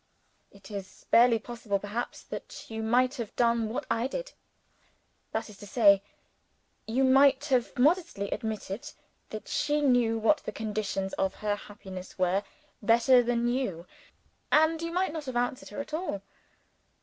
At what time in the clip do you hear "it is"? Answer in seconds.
0.49-1.05